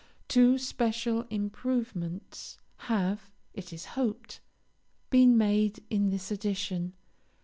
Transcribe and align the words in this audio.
Two 0.27 0.57
special 0.57 1.27
improvements 1.29 2.57
have, 2.89 3.29
it 3.53 3.71
is 3.71 3.85
hoped, 3.93 4.39
been 5.11 5.37
made 5.37 5.79
in 5.91 6.09
this 6.09 6.31
edition. 6.31 6.93